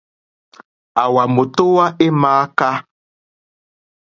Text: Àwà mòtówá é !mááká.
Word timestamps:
Àwà 1.03 1.23
mòtówá 1.35 1.85
é 2.05 2.07
!mááká. 2.21 2.69